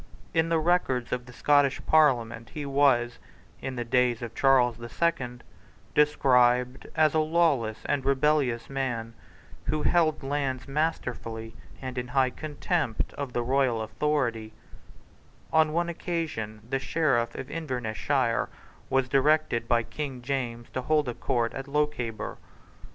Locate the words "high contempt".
12.07-13.13